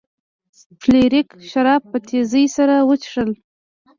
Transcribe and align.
فلیریک 0.81 1.27
شراب 1.51 1.81
په 1.91 1.97
تیزۍ 2.07 2.45
سره 2.57 2.75
وڅښل. 2.87 3.29